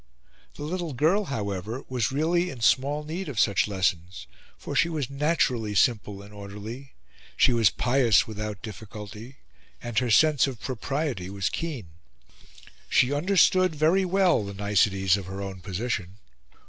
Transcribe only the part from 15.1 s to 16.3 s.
of her own position.